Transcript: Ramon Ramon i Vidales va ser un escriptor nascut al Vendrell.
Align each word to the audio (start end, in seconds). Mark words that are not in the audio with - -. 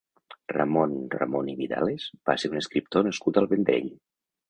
Ramon 0.53 0.95
Ramon 1.17 1.53
i 1.53 1.55
Vidales 1.61 2.09
va 2.31 2.39
ser 2.45 2.53
un 2.55 2.63
escriptor 2.65 3.11
nascut 3.11 3.39
al 3.43 3.55
Vendrell. 3.57 3.97